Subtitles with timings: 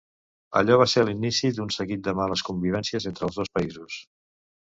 [0.59, 4.01] Allò va ser l'inici d'un seguit de males convivències entre els dos països.